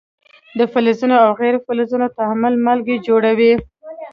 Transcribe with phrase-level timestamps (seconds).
[0.57, 3.53] د فلزونو او غیر فلزونو تعامل مالګې جوړوي.